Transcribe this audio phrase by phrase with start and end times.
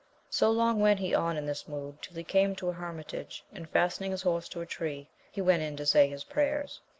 [0.31, 3.69] So long went he on in this mood till he came to a hermitage, and
[3.69, 6.81] fastening his horse to a tree, he went in to say his prayers.